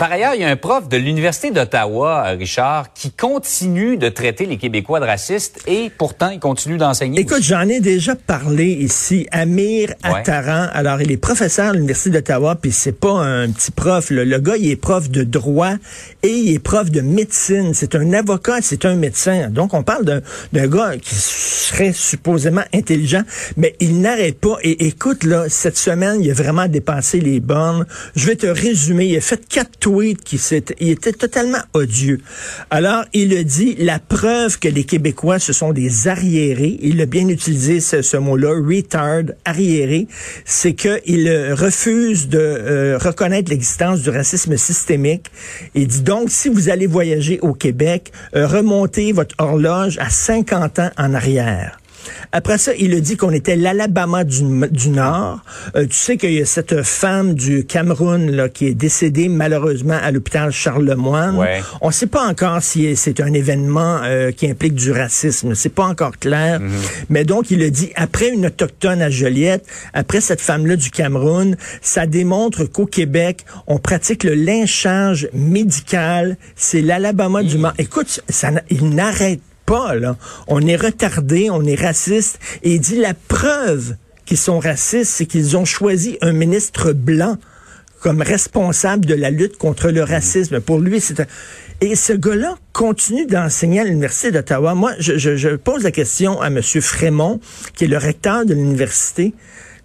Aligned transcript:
Par 0.00 0.10
ailleurs, 0.12 0.34
il 0.34 0.40
y 0.40 0.44
a 0.44 0.48
un 0.48 0.56
prof 0.56 0.88
de 0.88 0.96
l'Université 0.96 1.50
d'Ottawa, 1.50 2.22
Richard, 2.30 2.94
qui 2.94 3.10
continue 3.10 3.98
de 3.98 4.08
traiter 4.08 4.46
les 4.46 4.56
Québécois 4.56 4.98
de 4.98 5.04
racistes 5.04 5.60
et 5.66 5.90
pourtant 5.90 6.30
il 6.30 6.40
continue 6.40 6.78
d'enseigner. 6.78 7.20
Écoute, 7.20 7.42
j'en 7.42 7.68
ai 7.68 7.80
déjà 7.80 8.14
parlé 8.14 8.64
ici. 8.64 9.26
Amir 9.30 9.92
Attaran, 10.02 10.68
alors 10.72 11.02
il 11.02 11.12
est 11.12 11.18
professeur 11.18 11.66
à 11.66 11.72
l'Université 11.74 12.08
d'Ottawa, 12.08 12.54
puis 12.54 12.72
c'est 12.72 12.98
pas 12.98 13.12
un 13.12 13.50
petit 13.50 13.72
prof. 13.72 14.08
là. 14.08 14.24
Le 14.24 14.38
gars, 14.38 14.56
il 14.56 14.70
est 14.70 14.76
prof 14.76 15.10
de 15.10 15.22
droit 15.22 15.74
et 16.22 16.30
il 16.30 16.54
est 16.54 16.60
prof 16.60 16.90
de 16.90 17.02
médecine. 17.02 17.74
C'est 17.74 17.94
un 17.94 18.14
avocat, 18.14 18.62
c'est 18.62 18.86
un 18.86 18.94
médecin. 18.94 19.50
Donc, 19.50 19.74
on 19.74 19.82
parle 19.82 20.22
d'un 20.54 20.66
gars 20.66 20.96
qui 20.96 21.14
serait 21.14 21.92
supposément 21.92 22.64
intelligent, 22.72 23.24
mais 23.58 23.76
il 23.80 24.00
n'arrête 24.00 24.40
pas. 24.40 24.56
Et 24.62 24.86
écoute, 24.86 25.24
là, 25.24 25.44
cette 25.50 25.76
semaine, 25.76 26.22
il 26.22 26.30
a 26.30 26.34
vraiment 26.34 26.68
dépassé 26.68 27.20
les 27.20 27.40
bornes. 27.40 27.84
Je 28.16 28.26
vais 28.26 28.36
te 28.36 28.46
résumer. 28.46 29.04
Il 29.04 29.16
a 29.18 29.20
fait 29.20 29.46
quatre 29.46 29.89
qui 30.24 30.40
il 30.80 30.90
était 30.90 31.12
totalement 31.12 31.60
odieux. 31.74 32.20
Alors, 32.70 33.04
il 33.12 33.36
a 33.36 33.42
dit, 33.42 33.74
la 33.78 33.98
preuve 33.98 34.58
que 34.58 34.68
les 34.68 34.84
Québécois, 34.84 35.38
ce 35.38 35.52
sont 35.52 35.72
des 35.72 36.08
arriérés, 36.08 36.78
il 36.80 37.00
a 37.00 37.06
bien 37.06 37.28
utilisé 37.28 37.80
ce, 37.80 38.02
ce 38.02 38.16
mot-là, 38.16 38.50
retard, 38.50 39.34
arriéré, 39.44 40.06
c'est 40.44 40.74
qu'il 40.74 41.28
euh, 41.28 41.54
refuse 41.54 42.28
de 42.28 42.38
euh, 42.38 42.98
reconnaître 42.98 43.50
l'existence 43.50 44.02
du 44.02 44.10
racisme 44.10 44.56
systémique. 44.56 45.26
Il 45.74 45.88
dit 45.88 46.02
donc, 46.02 46.30
si 46.30 46.48
vous 46.48 46.68
allez 46.68 46.86
voyager 46.86 47.40
au 47.40 47.54
Québec, 47.54 48.12
euh, 48.36 48.46
remontez 48.46 49.12
votre 49.12 49.34
horloge 49.38 49.98
à 49.98 50.10
50 50.10 50.78
ans 50.78 50.90
en 50.96 51.14
arrière. 51.14 51.79
Après 52.32 52.58
ça, 52.58 52.72
il 52.78 52.94
a 52.94 53.00
dit 53.00 53.16
qu'on 53.16 53.32
était 53.32 53.56
l'Alabama 53.56 54.24
du, 54.24 54.42
du 54.70 54.88
Nord. 54.90 55.40
Euh, 55.76 55.86
tu 55.86 55.96
sais 55.96 56.16
qu'il 56.16 56.32
y 56.32 56.40
a 56.40 56.46
cette 56.46 56.82
femme 56.82 57.34
du 57.34 57.64
Cameroun 57.64 58.30
là, 58.30 58.48
qui 58.48 58.66
est 58.66 58.74
décédée 58.74 59.28
malheureusement 59.28 59.98
à 60.00 60.10
l'hôpital 60.10 60.52
Charlemagne. 60.52 61.36
Ouais. 61.36 61.62
On 61.80 61.88
ne 61.88 61.92
sait 61.92 62.06
pas 62.06 62.26
encore 62.26 62.62
si 62.62 62.96
c'est 62.96 63.20
un 63.20 63.32
événement 63.32 64.00
euh, 64.02 64.32
qui 64.32 64.48
implique 64.48 64.74
du 64.74 64.92
racisme. 64.92 65.54
C'est 65.54 65.74
pas 65.74 65.84
encore 65.84 66.18
clair. 66.18 66.60
Mais 67.08 67.24
donc, 67.24 67.50
il 67.50 67.62
a 67.62 67.70
dit, 67.70 67.90
après 67.96 68.28
une 68.28 68.46
autochtone 68.46 69.02
à 69.02 69.10
Joliette, 69.10 69.66
après 69.92 70.20
cette 70.20 70.40
femme-là 70.40 70.76
du 70.76 70.90
Cameroun, 70.90 71.56
ça 71.82 72.06
démontre 72.06 72.64
qu'au 72.64 72.86
Québec, 72.86 73.44
on 73.66 73.78
pratique 73.78 74.24
le 74.24 74.34
lynchage 74.34 75.28
médical. 75.32 76.36
C'est 76.56 76.82
l'Alabama 76.82 77.42
du 77.42 77.58
Nord. 77.58 77.74
Écoute, 77.78 78.20
ça, 78.28 78.50
il 78.70 78.90
n'arrête 78.90 79.40
là. 79.70 80.16
On 80.46 80.66
est 80.66 80.76
retardé, 80.76 81.50
on 81.50 81.64
est 81.64 81.80
raciste. 81.80 82.38
Et 82.62 82.74
il 82.74 82.80
dit 82.80 82.96
la 82.96 83.14
preuve 83.14 83.96
qu'ils 84.26 84.36
sont 84.36 84.58
racistes, 84.58 85.12
c'est 85.12 85.26
qu'ils 85.26 85.56
ont 85.56 85.64
choisi 85.64 86.18
un 86.20 86.32
ministre 86.32 86.92
blanc 86.92 87.36
comme 88.00 88.22
responsable 88.22 89.04
de 89.04 89.14
la 89.14 89.30
lutte 89.30 89.58
contre 89.58 89.90
le 89.90 90.02
racisme. 90.02 90.60
Pour 90.60 90.78
lui, 90.78 91.00
c'est 91.00 91.20
un... 91.20 91.26
Et 91.82 91.96
ce 91.96 92.12
gars-là 92.12 92.56
continue 92.72 93.26
d'enseigner 93.26 93.80
à 93.80 93.84
l'Université 93.84 94.30
d'Ottawa. 94.30 94.74
Moi, 94.74 94.92
je, 94.98 95.56
pose 95.56 95.82
la 95.82 95.90
question 95.90 96.40
à 96.40 96.48
M. 96.48 96.60
Frémont, 96.62 97.40
qui 97.74 97.84
est 97.84 97.88
le 97.88 97.96
recteur 97.96 98.44
de 98.44 98.52
l'université. 98.52 99.32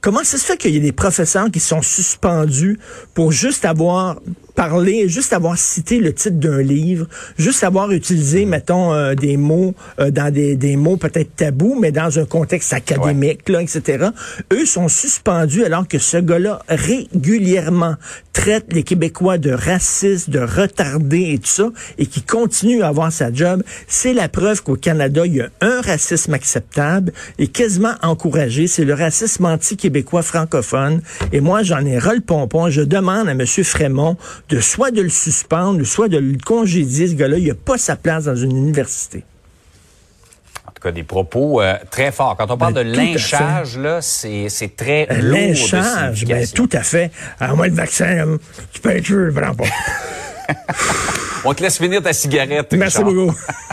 Comment 0.00 0.24
ça 0.24 0.38
se 0.38 0.44
fait 0.44 0.56
qu'il 0.56 0.74
y 0.74 0.76
a 0.76 0.80
des 0.80 0.92
professeurs 0.92 1.50
qui 1.52 1.60
sont 1.60 1.82
suspendus 1.82 2.78
pour 3.14 3.30
juste 3.30 3.64
avoir 3.64 4.20
parlé, 4.54 5.08
juste 5.08 5.32
avoir 5.32 5.58
cité 5.58 5.98
le 5.98 6.12
titre 6.12 6.36
d'un 6.36 6.62
livre, 6.62 7.06
juste 7.38 7.64
avoir 7.64 7.90
utilisé, 7.90 8.44
mettons, 8.44 8.92
euh, 8.92 9.14
des 9.14 9.36
mots 9.36 9.74
euh, 10.00 10.10
dans 10.10 10.32
des, 10.32 10.56
des 10.56 10.76
mots 10.76 10.96
peut-être 10.96 11.34
tabous, 11.36 11.76
mais 11.80 11.92
dans 11.92 12.18
un 12.18 12.24
contexte 12.24 12.72
académique, 12.72 13.48
là, 13.48 13.62
etc. 13.62 14.08
Eux 14.52 14.66
sont 14.66 14.88
suspendus 14.88 15.64
alors 15.64 15.88
que 15.88 15.98
ce 15.98 16.18
gars-là 16.18 16.60
régulièrement 16.68 17.96
traite 18.32 18.72
les 18.72 18.82
Québécois 18.82 19.38
de 19.38 19.50
racistes, 19.50 20.28
de 20.28 20.40
retardés 20.40 21.32
et 21.34 21.38
tout 21.38 21.46
ça, 21.46 21.68
et 21.98 22.06
qui 22.06 22.22
continue 22.22 22.82
à 22.82 22.88
avoir 22.88 23.12
sa 23.12 23.32
job. 23.32 23.62
C'est 23.86 24.12
la 24.12 24.28
preuve 24.28 24.62
qu'au 24.62 24.76
Canada, 24.76 25.24
il 25.24 25.36
y 25.36 25.40
a 25.40 25.48
un 25.60 25.80
racisme 25.80 26.34
acceptable 26.34 27.12
et 27.38 27.46
quasiment 27.46 27.94
encouragé. 28.02 28.66
C'est 28.66 28.84
le 28.84 28.94
racisme 28.94 29.46
anti-québécois 29.46 30.22
francophone. 30.22 31.00
Et 31.32 31.40
moi, 31.40 31.62
j'en 31.62 31.84
ai 31.86 31.98
ras 31.98 32.14
le 32.14 32.20
pompon. 32.20 32.70
Je 32.70 32.82
demande 32.82 33.28
à 33.28 33.32
M. 33.32 33.44
Frémont 33.46 34.16
de 34.48 34.60
soit 34.60 34.90
de 34.90 35.02
le 35.02 35.08
suspendre, 35.08 35.84
soit 35.84 36.08
de 36.08 36.18
le 36.18 36.36
congédier. 36.38 37.08
Ce 37.08 37.14
gars-là, 37.14 37.38
il 37.38 37.48
n'a 37.48 37.54
pas 37.54 37.78
sa 37.78 37.96
place 37.96 38.24
dans 38.24 38.36
une 38.36 38.56
université. 38.56 39.24
En 40.66 40.70
tout 40.72 40.82
cas, 40.82 40.90
des 40.92 41.02
propos 41.02 41.60
euh, 41.62 41.74
très 41.90 42.12
forts. 42.12 42.36
Quand 42.36 42.50
on 42.50 42.56
parle 42.58 42.74
Ben, 42.74 42.84
de 42.84 42.96
lynchage, 42.96 43.78
là, 43.78 44.00
c'est 44.02 44.48
c'est 44.48 44.76
très 44.76 45.06
lourd 45.06 45.16
de 45.18 45.46
lynchage, 45.46 45.74
ben, 45.82 46.14
signification. 46.14 46.54
tout 46.66 46.76
à 46.76 46.82
fait. 46.82 47.10
Alors, 47.40 47.56
moi, 47.56 47.68
le 47.68 47.74
vaccin, 47.74 48.14
là, 48.14 48.26
tu 48.72 48.80
peux 48.80 48.90
être 48.90 49.04
sûr, 49.04 49.16
je 49.16 49.20
le 49.24 49.32
prends 49.32 49.54
pas. 49.54 49.64
On 51.46 51.52
te 51.54 51.62
laisse 51.62 51.76
finir 51.78 52.02
ta 52.02 52.12
cigarette. 52.12 52.72
Merci 52.72 53.02
beaucoup. 53.04 53.34